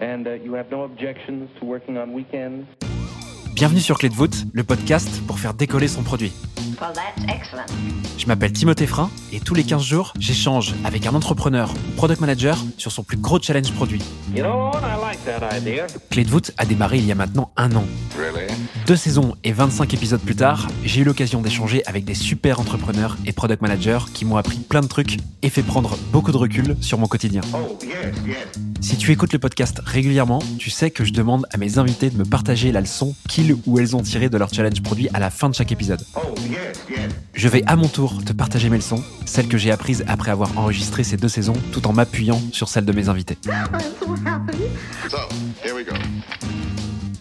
And 0.00 0.26
uh, 0.26 0.42
you 0.42 0.54
have 0.54 0.70
no 0.70 0.84
objections 0.84 1.50
to 1.60 1.66
working 1.66 1.98
on 1.98 2.14
weekends? 2.14 2.64
Bienvenue 3.54 3.80
sur 3.80 3.98
Clé 3.98 4.08
de 4.08 4.14
voûte, 4.14 4.46
le 4.54 4.64
podcast 4.64 5.20
pour 5.26 5.38
faire 5.38 5.52
décoller 5.52 5.88
son 5.88 6.02
produit. 6.02 6.32
Well, 6.80 6.92
that's 6.94 7.22
excellent. 7.28 7.66
Je 8.16 8.26
m'appelle 8.26 8.52
Timothée 8.52 8.86
Frein 8.86 9.10
et 9.32 9.40
tous 9.40 9.54
les 9.54 9.64
15 9.64 9.82
jours, 9.82 10.14
j'échange 10.18 10.74
avec 10.84 11.06
un 11.06 11.14
entrepreneur 11.14 11.70
ou 11.72 11.96
product 11.96 12.20
manager 12.20 12.58
sur 12.78 12.90
son 12.90 13.02
plus 13.02 13.16
gros 13.16 13.38
challenge 13.40 13.72
produit. 13.72 14.02
You 14.34 14.42
know 14.42 14.70
what? 14.70 14.80
I 14.80 15.00
like 15.00 15.24
that 15.24 15.56
idea. 15.56 15.86
Clé 16.10 16.24
de 16.24 16.30
voûte 16.30 16.52
a 16.56 16.64
démarré 16.64 16.98
il 16.98 17.06
y 17.06 17.12
a 17.12 17.14
maintenant 17.14 17.50
un 17.56 17.74
an. 17.76 17.84
Deux 18.86 18.96
saisons 18.96 19.36
et 19.44 19.52
25 19.52 19.94
épisodes 19.94 20.20
plus 20.20 20.36
tard, 20.36 20.68
j'ai 20.84 21.00
eu 21.02 21.04
l'occasion 21.04 21.40
d'échanger 21.40 21.82
avec 21.86 22.04
des 22.04 22.14
super 22.14 22.60
entrepreneurs 22.60 23.16
et 23.26 23.32
product 23.32 23.62
managers 23.62 24.00
qui 24.12 24.24
m'ont 24.24 24.36
appris 24.36 24.58
plein 24.58 24.80
de 24.80 24.86
trucs 24.88 25.18
et 25.42 25.50
fait 25.50 25.62
prendre 25.62 25.96
beaucoup 26.12 26.32
de 26.32 26.36
recul 26.36 26.76
sur 26.80 26.98
mon 26.98 27.06
quotidien. 27.06 27.40
Oh, 27.54 27.78
yes, 27.82 28.14
yes. 28.26 28.36
Si 28.80 28.96
tu 28.96 29.12
écoutes 29.12 29.32
le 29.32 29.38
podcast 29.38 29.80
régulièrement, 29.84 30.40
tu 30.58 30.70
sais 30.70 30.90
que 30.90 31.04
je 31.04 31.12
demande 31.12 31.46
à 31.52 31.58
mes 31.58 31.78
invités 31.78 32.10
de 32.10 32.16
me 32.16 32.24
partager 32.24 32.72
la 32.72 32.80
leçon 32.80 33.14
qu'ils 33.28 33.56
ou 33.66 33.78
elles 33.78 33.94
ont 33.96 34.02
tirée 34.02 34.28
de 34.28 34.38
leur 34.38 34.52
challenge 34.52 34.82
produit 34.82 35.08
à 35.14 35.20
la 35.20 35.30
fin 35.30 35.48
de 35.48 35.54
chaque 35.54 35.72
épisode. 35.72 36.04
Oh, 36.16 36.34
yes, 36.38 36.50
yes. 36.50 36.69
Je 37.34 37.48
vais 37.48 37.62
à 37.66 37.76
mon 37.76 37.88
tour 37.88 38.24
te 38.24 38.32
partager 38.32 38.68
mes 38.68 38.76
leçons, 38.76 39.02
celles 39.24 39.48
que 39.48 39.58
j'ai 39.58 39.70
apprises 39.70 40.04
après 40.08 40.30
avoir 40.30 40.56
enregistré 40.58 41.04
ces 41.04 41.16
deux 41.16 41.28
saisons, 41.28 41.56
tout 41.72 41.86
en 41.86 41.92
m'appuyant 41.92 42.40
sur 42.52 42.68
celles 42.68 42.84
de 42.84 42.92
mes 42.92 43.08
invités. 43.08 43.38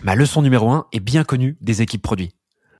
Ma 0.03 0.15
leçon 0.15 0.41
numéro 0.41 0.69
1 0.69 0.87
est 0.91 0.99
bien 0.99 1.23
connue 1.23 1.57
des 1.61 1.81
équipes 1.81 2.01
produits. 2.01 2.31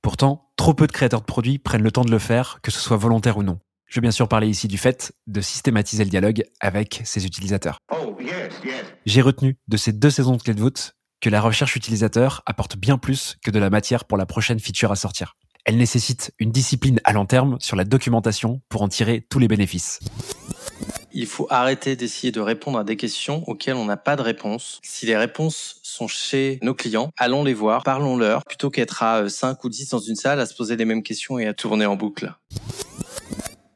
Pourtant, 0.02 0.50
trop 0.56 0.74
peu 0.74 0.86
de 0.86 0.92
créateurs 0.92 1.20
de 1.20 1.26
produits 1.26 1.58
prennent 1.58 1.82
le 1.82 1.92
temps 1.92 2.04
de 2.04 2.10
le 2.10 2.18
faire, 2.18 2.60
que 2.62 2.70
ce 2.70 2.80
soit 2.80 2.96
volontaire 2.96 3.36
ou 3.38 3.42
non. 3.42 3.58
Je 3.86 3.96
veux 3.96 4.02
bien 4.02 4.10
sûr 4.10 4.28
parler 4.28 4.48
ici 4.48 4.68
du 4.68 4.78
fait 4.78 5.12
de 5.26 5.40
systématiser 5.40 6.04
le 6.04 6.10
dialogue 6.10 6.44
avec 6.60 7.02
ses 7.04 7.26
utilisateurs. 7.26 7.78
J'ai 9.04 9.20
retenu 9.20 9.58
de 9.68 9.76
ces 9.76 9.92
deux 9.92 10.10
saisons 10.10 10.36
de 10.36 10.42
clé 10.42 10.54
de 10.54 10.60
voûte 10.60 10.94
que 11.20 11.28
la 11.28 11.40
recherche 11.40 11.76
utilisateur 11.76 12.42
apporte 12.46 12.76
bien 12.76 12.98
plus 12.98 13.36
que 13.44 13.50
de 13.50 13.58
la 13.58 13.68
matière 13.68 14.04
pour 14.04 14.16
la 14.16 14.26
prochaine 14.26 14.60
feature 14.60 14.92
à 14.92 14.96
sortir. 14.96 15.36
Elle 15.64 15.76
nécessite 15.76 16.32
une 16.38 16.50
discipline 16.50 17.00
à 17.04 17.12
long 17.12 17.26
terme 17.26 17.56
sur 17.60 17.76
la 17.76 17.84
documentation 17.84 18.60
pour 18.68 18.82
en 18.82 18.88
tirer 18.88 19.26
tous 19.28 19.38
les 19.38 19.48
bénéfices. 19.48 20.00
Il 21.12 21.26
faut 21.26 21.46
arrêter 21.50 21.96
d'essayer 21.96 22.30
de 22.30 22.40
répondre 22.40 22.78
à 22.78 22.84
des 22.84 22.96
questions 22.96 23.42
auxquelles 23.48 23.74
on 23.74 23.84
n'a 23.84 23.96
pas 23.96 24.16
de 24.16 24.22
réponse. 24.22 24.78
Si 24.82 25.06
les 25.06 25.16
réponses 25.16 25.80
sont 25.82 26.06
chez 26.06 26.58
nos 26.62 26.74
clients, 26.74 27.10
allons 27.16 27.42
les 27.42 27.54
voir, 27.54 27.82
parlons-leur, 27.82 28.44
plutôt 28.44 28.70
qu'être 28.70 29.02
à 29.02 29.28
5 29.28 29.62
ou 29.64 29.68
10 29.68 29.88
dans 29.88 29.98
une 29.98 30.14
salle 30.14 30.38
à 30.38 30.46
se 30.46 30.54
poser 30.54 30.76
les 30.76 30.84
mêmes 30.84 31.02
questions 31.02 31.38
et 31.38 31.46
à 31.46 31.54
tourner 31.54 31.86
en 31.86 31.96
boucle. 31.96 32.32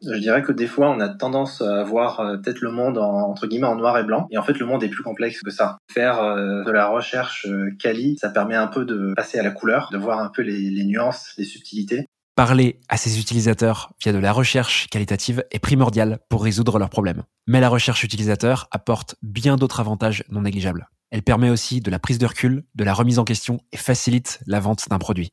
Je 0.06 0.18
dirais 0.18 0.42
que 0.42 0.52
des 0.52 0.66
fois, 0.66 0.90
on 0.90 1.00
a 1.00 1.08
tendance 1.08 1.60
à 1.60 1.82
voir 1.82 2.20
euh, 2.20 2.36
peut-être 2.36 2.60
le 2.60 2.70
monde 2.70 2.98
en, 2.98 3.30
entre 3.30 3.46
guillemets 3.46 3.66
en 3.66 3.76
noir 3.76 3.98
et 3.98 4.04
blanc. 4.04 4.26
Et 4.30 4.38
en 4.38 4.42
fait, 4.42 4.58
le 4.58 4.66
monde 4.66 4.82
est 4.82 4.88
plus 4.88 5.02
complexe 5.02 5.40
que 5.40 5.50
ça. 5.50 5.78
Faire 5.90 6.20
euh, 6.20 6.64
de 6.64 6.70
la 6.70 6.88
recherche 6.88 7.46
euh, 7.46 7.70
quali, 7.78 8.16
ça 8.20 8.28
permet 8.28 8.56
un 8.56 8.66
peu 8.66 8.84
de 8.84 9.14
passer 9.14 9.38
à 9.38 9.42
la 9.42 9.50
couleur, 9.50 9.88
de 9.92 9.98
voir 9.98 10.18
un 10.18 10.28
peu 10.28 10.42
les, 10.42 10.70
les 10.70 10.84
nuances, 10.84 11.32
les 11.38 11.44
subtilités. 11.44 12.06
Parler 12.36 12.80
à 12.88 12.96
ses 12.96 13.20
utilisateurs 13.20 13.92
via 14.02 14.12
de 14.12 14.18
la 14.18 14.32
recherche 14.32 14.88
qualitative 14.88 15.44
est 15.52 15.60
primordial 15.60 16.18
pour 16.28 16.42
résoudre 16.42 16.78
leurs 16.80 16.90
problèmes. 16.90 17.22
Mais 17.46 17.60
la 17.60 17.68
recherche 17.68 18.02
utilisateur 18.02 18.66
apporte 18.72 19.14
bien 19.22 19.56
d'autres 19.56 19.78
avantages 19.78 20.24
non 20.30 20.42
négligeables. 20.42 20.88
Elle 21.12 21.22
permet 21.22 21.50
aussi 21.50 21.80
de 21.80 21.92
la 21.92 22.00
prise 22.00 22.18
de 22.18 22.26
recul, 22.26 22.64
de 22.74 22.82
la 22.82 22.92
remise 22.92 23.20
en 23.20 23.24
question 23.24 23.60
et 23.70 23.76
facilite 23.76 24.40
la 24.48 24.58
vente 24.58 24.88
d'un 24.88 24.98
produit. 24.98 25.30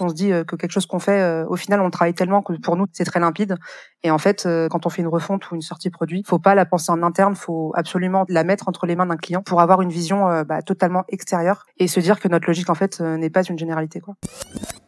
On 0.00 0.08
se 0.08 0.14
dit 0.14 0.32
euh, 0.32 0.44
que 0.44 0.56
quelque 0.56 0.72
chose 0.72 0.86
qu'on 0.86 0.98
fait, 0.98 1.20
euh, 1.20 1.46
au 1.48 1.56
final, 1.56 1.80
on 1.80 1.84
le 1.84 1.90
travaille 1.90 2.14
tellement 2.14 2.42
que 2.42 2.52
pour 2.54 2.76
nous, 2.76 2.86
c'est 2.92 3.04
très 3.04 3.20
limpide. 3.20 3.56
Et 4.02 4.10
en 4.10 4.18
fait, 4.18 4.44
euh, 4.46 4.68
quand 4.68 4.86
on 4.86 4.88
fait 4.88 5.02
une 5.02 5.08
refonte 5.08 5.50
ou 5.50 5.54
une 5.54 5.62
sortie 5.62 5.90
produit, 5.90 6.22
faut 6.26 6.38
pas 6.38 6.54
la 6.54 6.66
penser 6.66 6.90
en 6.90 7.02
interne, 7.02 7.34
faut 7.34 7.72
absolument 7.74 8.24
la 8.28 8.44
mettre 8.44 8.68
entre 8.68 8.86
les 8.86 8.96
mains 8.96 9.06
d'un 9.06 9.16
client 9.16 9.42
pour 9.42 9.60
avoir 9.60 9.82
une 9.82 9.90
vision 9.90 10.42
bah, 10.42 10.62
totalement 10.62 11.04
extérieure 11.08 11.64
et 11.78 11.86
se 11.86 12.00
dire 12.00 12.20
que 12.20 12.28
notre 12.28 12.46
logique, 12.46 12.70
en 12.70 12.74
fait, 12.74 13.00
n'est 13.00 13.30
pas 13.30 13.42
une 13.42 13.58
généralité. 13.58 14.02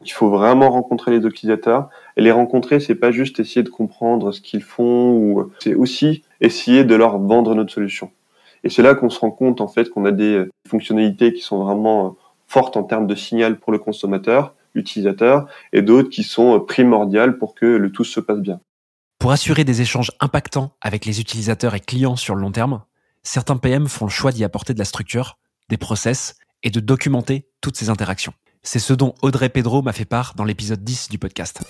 Il 0.05 0.13
faut 0.13 0.29
vraiment 0.29 0.71
rencontrer 0.71 1.11
les 1.13 1.25
utilisateurs. 1.25 1.89
Et 2.17 2.23
les 2.23 2.33
rencontrer, 2.33 2.81
c'est 2.81 2.95
pas 2.95 3.11
juste 3.11 3.41
essayer 3.41 3.63
de 3.63 3.69
comprendre 3.69 4.33
ce 4.33 4.41
qu'ils 4.41 4.63
font, 4.63 5.51
c'est 5.61 5.75
aussi 5.75 6.23
essayer 6.41 6.85
de 6.85 6.95
leur 6.95 7.19
vendre 7.19 7.55
notre 7.55 7.73
solution. 7.73 8.11
Et 8.65 8.71
c'est 8.71 8.83
là 8.83 8.95
qu'on 8.95 9.11
se 9.11 9.21
rend 9.21 9.31
compte 9.31 9.61
en 9.61 9.69
fait 9.69 9.91
qu'on 9.91 10.05
a 10.05 10.13
des 10.13 10.45
fonctionnalités 10.69 11.33
qui 11.33 11.41
sont 11.41 11.63
vraiment 11.63 12.17
fortes 12.47 12.77
en 12.77 12.83
termes 12.83 13.07
de 13.07 13.15
signal 13.15 13.59
pour 13.59 13.73
le 13.73 13.79
consommateur, 13.79 14.55
l'utilisateur, 14.77 15.47
et 15.73 15.83
d'autres 15.83 16.11
qui 16.11 16.23
sont 16.23 16.57
euh, 16.57 16.59
primordiales 16.61 17.39
pour 17.39 17.55
que 17.55 17.67
le 17.67 17.91
tout 17.91 18.05
se 18.05 18.21
passe 18.21 18.39
bien. 18.39 18.61
Pour 19.19 19.33
assurer 19.33 19.65
des 19.65 19.81
échanges 19.81 20.13
impactants 20.21 20.73
avec 20.81 21.05
les 21.05 21.21
utilisateurs 21.21 21.75
et 21.75 21.81
clients 21.81 22.17
sur 22.17 22.35
le 22.35 22.43
long 22.43 22.53
terme, 22.53 22.83
certains 23.23 23.57
PM 23.57 23.89
font 23.89 24.05
le 24.05 24.11
choix 24.11 24.31
d'y 24.31 24.45
apporter 24.45 24.75
de 24.75 24.79
la 24.79 24.85
structure, 24.85 25.39
des 25.69 25.79
process 25.79 26.37
et 26.63 26.71
de 26.71 26.81
documenter 26.81 27.49
toutes 27.61 27.77
ces 27.77 27.89
interactions. 27.89 28.35
C'est 28.63 28.79
ce 28.79 28.93
dont 28.93 29.15
Audrey 29.23 29.49
Pedro 29.49 29.83
m'a 29.83 29.93
fait 29.93 30.05
part 30.05 30.35
dans 30.37 30.45
l'épisode 30.45 30.83
10 30.83 31.09
du 31.09 31.19
podcast. 31.19 31.63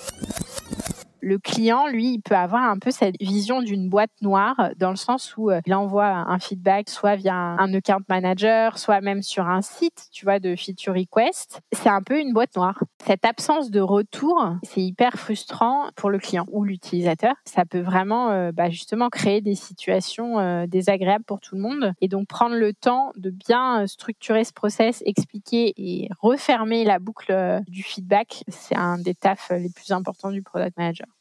Le 1.27 1.39
client, 1.39 1.89
lui, 1.89 2.15
il 2.15 2.21
peut 2.21 2.37
avoir 2.37 2.63
un 2.63 2.79
peu 2.79 2.93
cette 2.93 3.17
vision 3.21 3.61
d'une 3.61 3.89
boîte 3.89 4.13
noire, 4.23 4.71
dans 4.77 4.91
le 4.91 4.97
sens 4.97 5.37
où 5.37 5.51
euh, 5.51 5.61
il 5.67 5.75
envoie 5.75 6.07
un 6.07 6.39
feedback 6.39 6.89
soit 6.89 7.17
via 7.17 7.35
un, 7.35 7.59
un 7.59 7.75
account 7.75 8.05
manager, 8.09 8.79
soit 8.79 9.01
même 9.01 9.23
sur 9.23 9.49
un 9.49 9.61
site, 9.61 10.07
tu 10.13 10.25
vois, 10.25 10.39
de 10.39 10.55
feature 10.55 10.95
request. 10.95 11.61
C'est 11.73 11.89
un 11.89 12.03
peu 12.03 12.21
une 12.21 12.33
boîte 12.33 12.55
noire. 12.55 12.81
Cette 13.05 13.25
absence 13.25 13.73
de 13.73 13.81
retour, 13.81 14.55
c'est 14.63 14.83
hyper 14.83 15.15
frustrant 15.15 15.89
pour 15.97 16.11
le 16.11 16.19
client 16.19 16.45
ou 16.53 16.63
l'utilisateur. 16.63 17.35
Ça 17.45 17.65
peut 17.65 17.81
vraiment, 17.81 18.31
euh, 18.31 18.53
bah, 18.53 18.71
justement, 18.71 19.09
créer 19.09 19.41
des 19.41 19.57
situations 19.57 20.39
euh, 20.39 20.67
désagréables 20.69 21.25
pour 21.25 21.41
tout 21.41 21.57
le 21.57 21.61
monde. 21.61 21.93
Et 22.01 22.07
donc, 22.07 22.29
prendre 22.29 22.55
le 22.55 22.73
temps 22.73 23.13
de 23.17 23.31
bien 23.31 23.83
euh, 23.83 23.87
structurer 23.89 24.45
ce 24.45 24.53
process, 24.53 25.03
expliquer 25.07 25.75
et 25.77 26.09
refermer 26.21 26.85
la 26.85 27.01
boucle 27.01 27.33
euh, 27.33 27.61
du 27.67 27.83
feedback, 27.83 28.45
c'est 28.49 28.77
un 28.77 28.99
des 28.99 29.15
tafs 29.15 29.51
les 29.51 29.71
plus 29.71 29.91
importants 29.91 30.31
du 30.31 30.43
product 30.43 30.77
manager. 30.77 31.16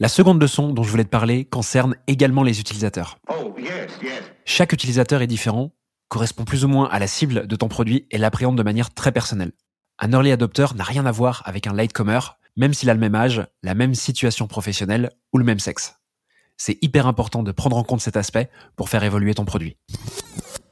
La 0.00 0.08
seconde 0.08 0.40
leçon 0.40 0.72
dont 0.72 0.84
je 0.84 0.90
voulais 0.90 1.02
te 1.02 1.08
parler 1.08 1.44
concerne 1.44 1.96
également 2.06 2.44
les 2.44 2.60
utilisateurs. 2.60 3.18
Oh, 3.28 3.52
yes, 3.58 3.90
yes. 4.00 4.22
Chaque 4.44 4.72
utilisateur 4.72 5.22
est 5.22 5.26
différent, 5.26 5.72
correspond 6.06 6.44
plus 6.44 6.64
ou 6.64 6.68
moins 6.68 6.88
à 6.88 7.00
la 7.00 7.08
cible 7.08 7.48
de 7.48 7.56
ton 7.56 7.66
produit 7.66 8.06
et 8.12 8.18
l'appréhende 8.18 8.56
de 8.56 8.62
manière 8.62 8.94
très 8.94 9.10
personnelle. 9.10 9.50
Un 9.98 10.12
early 10.12 10.30
adopter 10.30 10.66
n'a 10.76 10.84
rien 10.84 11.04
à 11.04 11.10
voir 11.10 11.42
avec 11.46 11.66
un 11.66 11.72
latecomer, 11.72 12.20
même 12.56 12.74
s'il 12.74 12.90
a 12.90 12.94
le 12.94 13.00
même 13.00 13.16
âge, 13.16 13.44
la 13.64 13.74
même 13.74 13.96
situation 13.96 14.46
professionnelle 14.46 15.10
ou 15.32 15.38
le 15.38 15.44
même 15.44 15.58
sexe. 15.58 15.96
C'est 16.56 16.78
hyper 16.80 17.08
important 17.08 17.42
de 17.42 17.50
prendre 17.50 17.76
en 17.76 17.82
compte 17.82 18.00
cet 18.00 18.16
aspect 18.16 18.50
pour 18.76 18.90
faire 18.90 19.02
évoluer 19.02 19.34
ton 19.34 19.44
produit. 19.44 19.78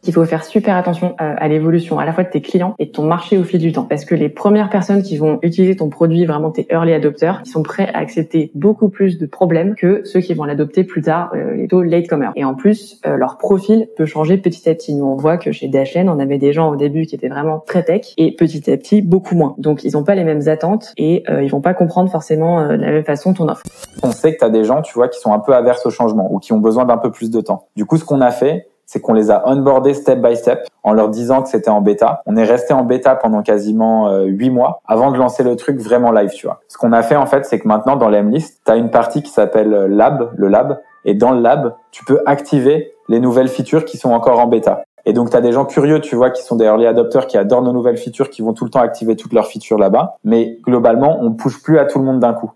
Il 0.06 0.12
faut 0.12 0.25
faire 0.25 0.44
super 0.44 0.77
attention 0.77 1.17
euh, 1.21 1.34
à 1.37 1.49
l'évolution 1.49 1.99
à 1.99 2.05
la 2.05 2.12
fois 2.12 2.22
de 2.22 2.31
tes 2.31 2.41
clients 2.41 2.75
et 2.78 2.87
de 2.87 2.91
ton 2.91 3.05
marché 3.05 3.39
au 3.39 3.44
fil 3.44 3.61
du 3.61 3.72
temps. 3.72 3.84
Parce 3.84 4.05
que 4.05 4.15
les 4.15 4.28
premières 4.28 4.71
personnes 4.71 5.03
qui 5.03 5.17
vont 5.17 5.39
utiliser 5.43 5.77
ton 5.77 5.89
produit, 5.89 6.25
vraiment 6.27 6.50
tes 6.50 6.67
early 6.71 6.93
adopters, 6.93 7.43
ils 7.44 7.50
sont 7.50 7.62
prêts 7.62 7.89
à 7.93 7.99
accepter 7.99 8.50
beaucoup 8.55 8.89
plus 8.89 9.19
de 9.19 9.27
problèmes 9.27 9.75
que 9.75 10.03
ceux 10.05 10.21
qui 10.21 10.34
vont 10.34 10.45
l'adopter 10.45 10.84
plus 10.84 11.03
tard, 11.03 11.31
euh, 11.34 11.55
les 11.55 11.69
taux 11.69 11.83
latecomers. 11.83 12.33
Et 12.37 12.45
en 12.45 12.55
plus, 12.55 13.00
euh, 13.06 13.16
leur 13.16 13.37
profil 13.39 13.89
peut 13.97 14.06
changer 14.06 14.37
petit 14.39 14.69
à 14.69 14.75
petit. 14.75 14.95
Nous, 14.95 15.05
on 15.05 15.16
voit 15.16 15.39
que 15.39 15.50
chez 15.50 15.69
DHN, 15.69 16.09
on 16.09 16.19
avait 16.19 16.39
des 16.39 16.53
gens 16.53 16.71
au 16.71 16.77
début 16.77 17.06
qui 17.06 17.15
étaient 17.15 17.28
vraiment 17.28 17.62
très 17.66 17.83
tech 17.83 18.15
et 18.16 18.34
petit 18.34 18.71
à 18.71 18.77
petit, 18.77 19.03
beaucoup 19.03 19.34
moins. 19.34 19.55
Donc, 19.59 19.83
ils 19.84 19.93
n'ont 19.95 20.05
pas 20.05 20.15
les 20.15 20.25
mêmes 20.25 20.47
attentes 20.47 20.93
et 20.97 21.25
euh, 21.28 21.43
ils 21.43 21.50
vont 21.50 21.61
pas 21.61 21.75
comprendre 21.75 22.11
forcément 22.11 22.66
de 22.69 22.75
la 22.75 22.93
même 22.93 23.05
façon 23.05 23.34
ton 23.34 23.49
offre. 23.49 23.62
on 24.03 24.11
sait 24.12 24.34
que 24.34 24.39
tu 24.39 24.45
as 24.45 24.50
des 24.50 24.65
gens, 24.65 24.83
tu 24.83 24.95
vois, 24.95 25.09
qui 25.09 25.19
sont 25.19 25.33
un 25.33 25.41
peu 25.41 25.55
averses 25.55 25.84
au 25.87 25.91
changement 25.91 26.33
ou 26.33 26.39
qui 26.39 26.53
ont 26.53 26.59
besoin 26.59 26.84
d'un 26.84 26.99
peu 26.99 27.11
plus 27.11 27.31
de 27.31 27.41
temps. 27.41 27.66
Du 27.75 27.84
coup, 27.84 27.97
ce 27.97 28.05
qu'on 28.05 28.21
a 28.21 28.31
fait, 28.31 28.69
c'est 28.86 29.00
qu'on 29.00 29.12
les 29.12 29.30
a 29.30 29.47
onboardés 29.48 29.94
step 29.94 30.20
by 30.20 30.36
step 30.36 30.66
en 30.82 30.92
leur 30.92 31.08
disant 31.10 31.42
que 31.42 31.48
c'était 31.48 31.70
en 31.70 31.80
bêta. 31.80 32.22
On 32.26 32.36
est 32.36 32.44
resté 32.44 32.72
en 32.72 32.84
bêta 32.84 33.16
pendant 33.16 33.42
quasiment 33.42 34.08
euh, 34.08 34.24
huit 34.24 34.50
mois 34.50 34.80
avant 34.86 35.10
de 35.10 35.19
lancer 35.19 35.42
le 35.42 35.56
truc 35.56 35.78
vraiment 35.78 36.12
live, 36.12 36.30
tu 36.30 36.47
vois. 36.47 36.60
Ce 36.69 36.78
qu'on 36.78 36.92
a 36.92 37.02
fait 37.02 37.16
en 37.16 37.26
fait, 37.26 37.44
c'est 37.44 37.58
que 37.58 37.69
maintenant 37.69 37.97
dans 37.97 38.08
l'Mlist, 38.08 38.62
tu 38.64 38.72
as 38.72 38.76
une 38.76 38.91
partie 38.91 39.22
qui 39.22 39.30
s'appelle 39.30 39.74
euh, 39.74 39.88
lab, 39.88 40.32
le 40.36 40.48
lab, 40.48 40.80
et 41.04 41.14
dans 41.14 41.32
le 41.32 41.41
lab, 41.41 41.74
tu 41.91 42.04
peux 42.04 42.20
activer 42.26 42.92
les 43.08 43.20
nouvelles 43.20 43.48
features 43.48 43.84
qui 43.84 43.97
sont 43.97 44.10
encore 44.10 44.38
en 44.38 44.47
bêta. 44.47 44.82
Et 45.08 45.12
donc, 45.12 45.30
tu 45.30 45.36
as 45.36 45.41
des 45.41 45.53
gens 45.53 45.64
curieux, 45.64 46.00
tu 46.00 46.16
vois, 46.16 46.30
qui 46.30 46.42
sont 46.42 46.56
des 46.56 46.64
early 46.64 46.84
adopters, 46.84 47.28
qui 47.28 47.39
adorent 47.39 47.62
nos 47.62 47.72
nouvelles 47.72 47.97
features, 47.97 48.28
qui 48.28 48.42
vont 48.42 48.53
tout 48.53 48.65
le 48.65 48.71
temps 48.71 48.80
activer 48.80 49.15
toutes 49.15 49.32
leurs 49.32 49.47
features 49.47 49.78
là-bas. 49.78 50.16
Mais 50.24 50.59
globalement, 50.65 51.18
on 51.22 51.32
pousse 51.32 51.59
plus 51.59 51.78
à 51.78 51.84
tout 51.84 52.00
le 52.00 52.04
monde 52.04 52.18
d'un 52.18 52.34
coup. 52.34 52.50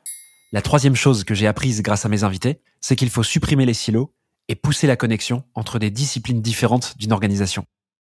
La 0.51 0.61
troisième 0.61 0.97
chose 0.97 1.23
que 1.23 1.33
j'ai 1.33 1.47
apprise 1.47 1.81
grâce 1.81 2.05
à 2.05 2.09
mes 2.09 2.25
invités, 2.25 2.61
c'est 2.81 2.97
qu'il 2.97 3.09
faut 3.09 3.23
supprimer 3.23 3.67
les 3.67 3.75
silos 3.75 4.11
et 4.51 4.57
pousser 4.57 4.89
la 4.89 4.97
connexion 4.97 5.45
entre 5.55 5.79
des 5.79 5.91
disciplines 5.91 6.43
différentes 6.43 6.99
d'une 6.99 7.13
organisation. 7.13 7.67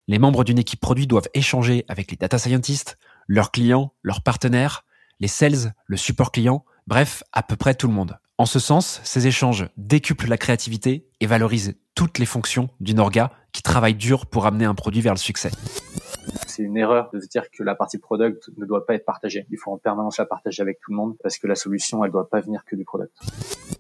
Les 0.08 0.18
membres 0.18 0.42
d'une 0.42 0.58
équipe 0.58 0.80
produit 0.80 1.06
doivent 1.06 1.28
échanger 1.34 1.84
avec 1.86 2.10
les 2.10 2.16
data 2.16 2.36
scientists, 2.36 2.98
leurs 3.28 3.52
clients, 3.52 3.94
leurs 4.02 4.22
partenaires, 4.22 4.84
les 5.20 5.28
sales, 5.28 5.72
le 5.86 5.96
support 5.96 6.32
client, 6.32 6.64
bref, 6.88 7.22
à 7.32 7.44
peu 7.44 7.54
près 7.54 7.76
tout 7.76 7.86
le 7.86 7.92
monde. 7.92 8.18
En 8.38 8.46
ce 8.46 8.58
sens, 8.58 9.00
ces 9.04 9.28
échanges 9.28 9.68
décuplent 9.76 10.28
la 10.28 10.36
créativité 10.36 11.06
et 11.20 11.26
valorisent 11.26 11.76
toutes 11.94 12.18
les 12.18 12.26
fonctions 12.26 12.70
d'une 12.80 12.98
orga 12.98 13.30
qui 13.52 13.62
travaille 13.62 13.94
dur 13.94 14.26
pour 14.26 14.44
amener 14.44 14.64
un 14.64 14.74
produit 14.74 15.00
vers 15.00 15.14
le 15.14 15.20
succès. 15.20 15.52
C'est 16.52 16.62
une 16.62 16.76
erreur 16.76 17.10
de 17.12 17.20
se 17.20 17.28
dire 17.28 17.50
que 17.50 17.62
la 17.62 17.74
partie 17.74 17.98
product 17.98 18.50
ne 18.56 18.66
doit 18.66 18.86
pas 18.86 18.94
être 18.94 19.04
partagée. 19.04 19.46
Il 19.50 19.58
faut 19.58 19.72
en 19.72 19.78
permanence 19.78 20.18
la 20.18 20.26
partager 20.26 20.60
avec 20.62 20.80
tout 20.80 20.90
le 20.90 20.96
monde 20.96 21.16
parce 21.22 21.38
que 21.38 21.46
la 21.46 21.54
solution, 21.54 22.04
elle 22.04 22.12
doit 22.12 22.28
pas 22.28 22.40
venir 22.40 22.64
que 22.64 22.76
du 22.76 22.84
product. 22.84 23.12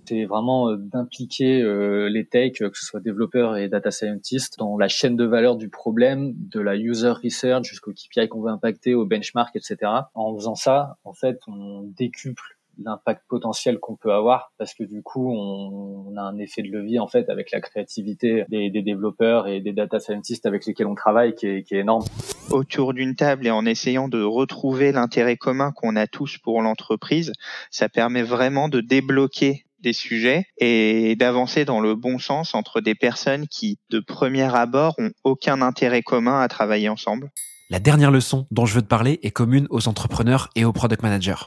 C'est 0.08 0.24
vraiment 0.24 0.70
euh, 0.70 0.76
d'impliquer 0.76 1.62
euh, 1.62 2.08
les 2.08 2.26
tech, 2.26 2.58
que 2.58 2.70
ce 2.72 2.84
soit 2.84 3.00
développeurs 3.00 3.56
et 3.56 3.68
data 3.68 3.90
scientists, 3.90 4.58
dans 4.58 4.76
la 4.78 4.88
chaîne 4.88 5.16
de 5.16 5.24
valeur 5.24 5.56
du 5.56 5.68
problème, 5.68 6.32
de 6.36 6.60
la 6.60 6.76
user 6.76 7.12
research 7.22 7.64
jusqu'au 7.64 7.92
KPI 7.92 8.28
qu'on 8.28 8.40
veut 8.40 8.50
impacter, 8.50 8.94
au 8.94 9.04
benchmark, 9.04 9.54
etc. 9.54 9.76
En 10.14 10.34
faisant 10.34 10.54
ça, 10.54 10.96
en 11.04 11.12
fait, 11.12 11.38
on 11.46 11.82
décuple 11.82 12.58
l'impact 12.78 13.22
potentiel 13.28 13.78
qu'on 13.78 13.96
peut 13.96 14.12
avoir 14.12 14.52
parce 14.58 14.74
que 14.74 14.84
du 14.84 15.02
coup 15.02 15.32
on, 15.32 16.16
a 16.16 16.22
un 16.22 16.38
effet 16.38 16.62
de 16.62 16.68
levier 16.68 16.98
en 16.98 17.08
fait 17.08 17.28
avec 17.28 17.50
la 17.50 17.60
créativité 17.60 18.44
des, 18.48 18.70
développeurs 18.70 19.48
et 19.48 19.60
des 19.60 19.72
data 19.72 19.98
scientists 19.98 20.46
avec 20.46 20.66
lesquels 20.66 20.86
on 20.86 20.94
travaille 20.94 21.34
qui 21.34 21.46
est, 21.46 21.62
qui 21.62 21.74
est 21.74 21.80
énorme. 21.80 22.04
Autour 22.50 22.94
d'une 22.94 23.14
table 23.14 23.46
et 23.46 23.50
en 23.50 23.64
essayant 23.64 24.08
de 24.08 24.22
retrouver 24.22 24.92
l'intérêt 24.92 25.36
commun 25.36 25.72
qu'on 25.72 25.96
a 25.96 26.06
tous 26.06 26.38
pour 26.38 26.60
l'entreprise, 26.62 27.32
ça 27.70 27.88
permet 27.88 28.22
vraiment 28.22 28.68
de 28.68 28.80
débloquer 28.80 29.64
des 29.80 29.92
sujets 29.92 30.44
et 30.58 31.16
d'avancer 31.16 31.64
dans 31.64 31.80
le 31.80 31.94
bon 31.94 32.18
sens 32.18 32.54
entre 32.54 32.80
des 32.80 32.94
personnes 32.94 33.46
qui, 33.48 33.78
de 33.90 34.00
premier 34.00 34.54
abord, 34.54 34.94
ont 34.98 35.10
aucun 35.24 35.60
intérêt 35.60 36.02
commun 36.02 36.40
à 36.40 36.48
travailler 36.48 36.88
ensemble. 36.88 37.30
La 37.70 37.80
dernière 37.80 38.10
leçon 38.10 38.46
dont 38.50 38.66
je 38.66 38.74
veux 38.74 38.82
te 38.82 38.86
parler 38.86 39.18
est 39.22 39.30
commune 39.30 39.66
aux 39.70 39.88
entrepreneurs 39.88 40.50
et 40.54 40.64
aux 40.64 40.72
product 40.72 41.02
managers. 41.02 41.46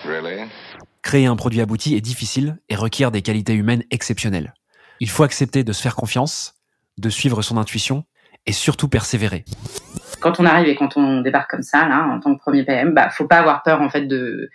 Créer 1.06 1.28
un 1.28 1.36
produit 1.36 1.62
abouti 1.62 1.94
est 1.94 2.02
difficile 2.02 2.58
et 2.68 2.76
requiert 2.76 3.12
des 3.12 3.22
qualités 3.22 3.54
humaines 3.54 3.84
exceptionnelles. 3.92 4.56
Il 5.00 5.08
faut 5.08 5.22
accepter 5.22 5.64
de 5.64 5.72
se 5.72 5.80
faire 5.80 5.96
confiance, 5.96 6.56
de 6.98 7.12
suivre 7.12 7.44
son 7.44 7.58
intuition 7.58 8.06
et 8.48 8.52
surtout 8.52 8.88
persévérer. 8.88 9.46
Quand 10.20 10.40
on 10.40 10.46
arrive 10.48 10.68
et 10.68 10.76
quand 10.76 10.98
on 10.98 11.22
débarque 11.22 11.52
comme 11.52 11.62
ça, 11.62 11.88
là, 11.88 12.08
en 12.08 12.20
tant 12.20 12.34
que 12.34 12.40
premier 12.40 12.64
PM, 12.64 12.96
bah, 12.96 13.12
faut 13.12 13.28
pas 13.28 13.38
avoir 13.38 13.62
peur 13.62 13.82
en 13.82 13.90
fait 13.92 14.08
du 14.08 14.50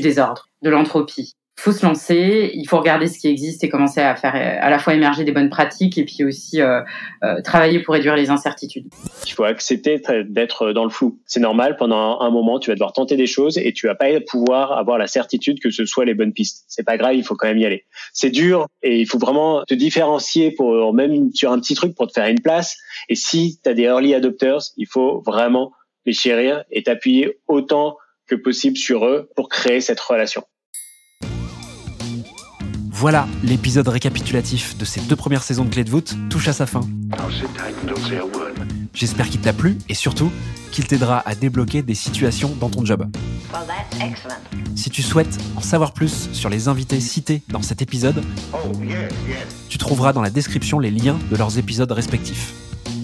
désordre, 0.00 0.48
de 0.62 0.70
l'entropie 0.70 1.36
faut 1.56 1.72
se 1.72 1.84
lancer, 1.84 2.50
il 2.54 2.66
faut 2.66 2.78
regarder 2.78 3.06
ce 3.06 3.18
qui 3.18 3.28
existe 3.28 3.62
et 3.62 3.68
commencer 3.68 4.00
à 4.00 4.16
faire 4.16 4.34
à 4.34 4.70
la 4.70 4.78
fois 4.78 4.94
émerger 4.94 5.22
des 5.22 5.32
bonnes 5.32 5.50
pratiques 5.50 5.98
et 5.98 6.04
puis 6.04 6.24
aussi 6.24 6.60
euh, 6.60 6.80
euh, 7.22 7.40
travailler 7.42 7.80
pour 7.80 7.94
réduire 7.94 8.16
les 8.16 8.30
incertitudes. 8.30 8.86
Il 9.26 9.32
faut 9.32 9.44
accepter 9.44 10.00
d'être 10.28 10.72
dans 10.72 10.84
le 10.84 10.90
flou. 10.90 11.20
C'est 11.26 11.40
normal, 11.40 11.76
pendant 11.76 12.20
un 12.20 12.30
moment, 12.30 12.58
tu 12.58 12.70
vas 12.70 12.74
devoir 12.74 12.92
tenter 12.92 13.16
des 13.16 13.26
choses 13.26 13.58
et 13.58 13.72
tu 13.72 13.86
vas 13.86 13.94
pas 13.94 14.08
pouvoir 14.26 14.72
avoir 14.72 14.98
la 14.98 15.06
certitude 15.06 15.60
que 15.60 15.70
ce 15.70 15.84
soit 15.84 16.04
les 16.04 16.14
bonnes 16.14 16.32
pistes. 16.32 16.64
C'est 16.68 16.84
pas 16.84 16.96
grave, 16.96 17.14
il 17.14 17.24
faut 17.24 17.36
quand 17.36 17.48
même 17.48 17.58
y 17.58 17.66
aller. 17.66 17.84
C'est 18.12 18.30
dur 18.30 18.66
et 18.82 18.98
il 18.98 19.06
faut 19.06 19.18
vraiment 19.18 19.62
te 19.64 19.74
différencier 19.74 20.50
pour 20.52 20.92
même 20.94 21.32
sur 21.32 21.52
un 21.52 21.60
petit 21.60 21.74
truc 21.74 21.94
pour 21.94 22.08
te 22.08 22.12
faire 22.12 22.26
une 22.26 22.40
place. 22.40 22.76
Et 23.08 23.14
si 23.14 23.60
tu 23.62 23.70
as 23.70 23.74
des 23.74 23.84
early 23.84 24.14
adopters, 24.14 24.62
il 24.76 24.86
faut 24.86 25.22
vraiment 25.24 25.72
les 26.06 26.12
chérir 26.12 26.64
et 26.70 26.82
t'appuyer 26.82 27.38
autant 27.46 27.96
que 28.26 28.34
possible 28.34 28.76
sur 28.76 29.06
eux 29.06 29.30
pour 29.36 29.48
créer 29.48 29.80
cette 29.80 30.00
relation. 30.00 30.42
Voilà, 33.02 33.26
l'épisode 33.42 33.88
récapitulatif 33.88 34.78
de 34.78 34.84
ces 34.84 35.00
deux 35.00 35.16
premières 35.16 35.42
saisons 35.42 35.64
de 35.64 35.70
Clé 35.70 35.82
de 35.82 35.90
voûte 35.90 36.14
touche 36.30 36.46
à 36.46 36.52
sa 36.52 36.66
fin. 36.66 36.82
J'espère 38.94 39.28
qu'il 39.28 39.40
t'a 39.40 39.52
plu 39.52 39.76
et 39.88 39.94
surtout 39.94 40.30
qu'il 40.70 40.86
t'aidera 40.86 41.18
à 41.26 41.34
débloquer 41.34 41.82
des 41.82 41.96
situations 41.96 42.54
dans 42.60 42.70
ton 42.70 42.84
job. 42.84 43.10
Si 44.76 44.88
tu 44.88 45.02
souhaites 45.02 45.36
en 45.56 45.60
savoir 45.60 45.94
plus 45.94 46.28
sur 46.32 46.48
les 46.48 46.68
invités 46.68 47.00
cités 47.00 47.42
dans 47.48 47.60
cet 47.60 47.82
épisode, 47.82 48.22
oh, 48.52 48.70
tu 49.68 49.78
trouveras 49.78 50.12
dans 50.12 50.22
la 50.22 50.30
description 50.30 50.78
les 50.78 50.92
liens 50.92 51.18
de 51.28 51.34
leurs 51.34 51.58
épisodes 51.58 51.90
respectifs. 51.90 52.54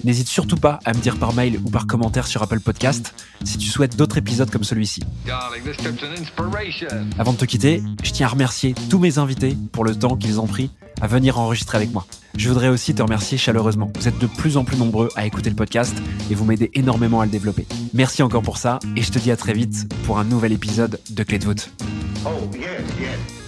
N'hésite 0.03 0.27
surtout 0.27 0.57
pas 0.57 0.79
à 0.85 0.93
me 0.93 0.99
dire 0.99 1.17
par 1.17 1.33
mail 1.33 1.59
ou 1.63 1.69
par 1.69 1.87
commentaire 1.87 2.27
sur 2.27 2.41
Apple 2.41 2.59
Podcast 2.59 3.13
si 3.43 3.57
tu 3.57 3.67
souhaites 3.67 3.95
d'autres 3.95 4.17
épisodes 4.17 4.49
comme 4.49 4.63
celui-ci. 4.63 5.01
Avant 7.17 7.33
de 7.33 7.37
te 7.37 7.45
quitter, 7.45 7.83
je 8.03 8.11
tiens 8.11 8.27
à 8.27 8.29
remercier 8.29 8.75
tous 8.89 8.99
mes 8.99 9.17
invités 9.17 9.57
pour 9.71 9.83
le 9.83 9.95
temps 9.95 10.15
qu'ils 10.15 10.39
ont 10.39 10.47
pris 10.47 10.71
à 11.01 11.07
venir 11.07 11.39
enregistrer 11.39 11.77
avec 11.77 11.93
moi. 11.93 12.05
Je 12.37 12.47
voudrais 12.49 12.67
aussi 12.67 12.93
te 12.93 13.01
remercier 13.01 13.37
chaleureusement. 13.37 13.91
Vous 13.97 14.07
êtes 14.07 14.19
de 14.19 14.27
plus 14.27 14.57
en 14.57 14.63
plus 14.63 14.77
nombreux 14.77 15.09
à 15.15 15.25
écouter 15.25 15.49
le 15.49 15.55
podcast 15.55 15.95
et 16.29 16.35
vous 16.35 16.45
m'aidez 16.45 16.71
énormément 16.73 17.21
à 17.21 17.25
le 17.25 17.31
développer. 17.31 17.65
Merci 17.93 18.23
encore 18.23 18.41
pour 18.43 18.57
ça 18.57 18.79
et 18.95 19.01
je 19.01 19.11
te 19.11 19.19
dis 19.19 19.31
à 19.31 19.37
très 19.37 19.53
vite 19.53 19.91
pour 20.05 20.19
un 20.19 20.23
nouvel 20.23 20.51
épisode 20.51 20.99
de 21.09 21.23
Clé 21.23 21.39
de 21.39 21.45
voûte. 21.45 21.71
Oh, 22.25 22.29
yes, 22.53 22.63
yes. 22.99 23.38